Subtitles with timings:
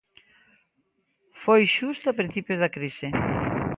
[1.43, 3.07] Foi xusto a principios da crise.